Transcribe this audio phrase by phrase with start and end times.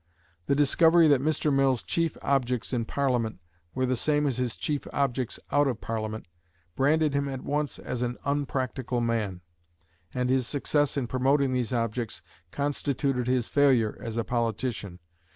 [0.47, 1.53] The discovery that Mr.
[1.53, 3.39] Mill's chief objects in Parliament
[3.75, 6.25] were the same as his chief objects out of Parliament
[6.75, 9.41] branded him at once as an unpractical man:
[10.11, 14.97] and his success in promoting these objects constituted his "failure" as a politician.